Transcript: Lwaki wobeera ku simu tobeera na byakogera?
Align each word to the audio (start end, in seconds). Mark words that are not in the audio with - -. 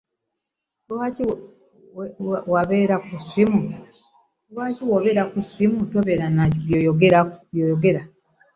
Lwaki 4.57 4.79
wobeera 4.93 5.25
ku 5.33 5.41
simu 5.49 5.79
tobeera 5.91 6.25
na 6.35 6.43
byakogera? 6.63 8.01